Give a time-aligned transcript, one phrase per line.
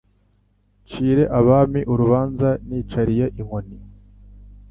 [0.85, 3.77] Ncire abami urubanza, Nicariye inkoni